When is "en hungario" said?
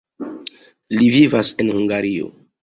1.65-2.33